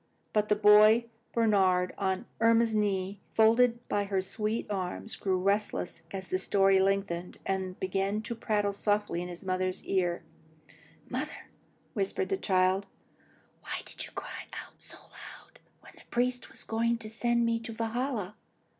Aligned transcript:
But 0.33 0.49
the 0.49 0.55
boy 0.55 1.05
Bernhard, 1.31 1.93
on 1.95 2.25
Irma's 2.39 2.73
knee, 2.73 3.19
folded 3.33 3.87
by 3.87 4.05
her 4.05 4.19
soft 4.19 4.63
arm, 4.71 5.05
grew 5.19 5.37
restless 5.37 6.01
as 6.09 6.27
the 6.27 6.39
story 6.39 6.79
lengthened, 6.79 7.37
and 7.45 7.79
began 7.79 8.23
to 8.23 8.33
prattle 8.33 8.73
softly 8.73 9.21
at 9.21 9.29
his 9.29 9.45
mother's 9.45 9.85
ear. 9.85 10.23
"Mother," 11.07 11.51
whispered 11.93 12.29
the 12.29 12.37
child, 12.37 12.87
"why 13.61 13.81
did 13.85 14.03
you 14.03 14.11
cry 14.13 14.47
out 14.65 14.81
so 14.81 14.97
loud, 14.97 15.59
when 15.81 15.93
the 15.95 16.01
priest 16.09 16.49
was 16.49 16.63
going 16.63 16.97
to 16.97 17.07
send 17.07 17.45
me 17.45 17.59
to 17.59 17.71
Valhalla?" 17.71 18.35